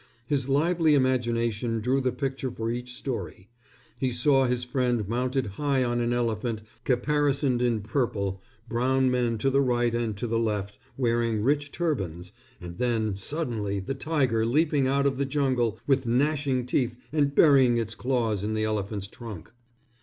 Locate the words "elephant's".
18.63-19.05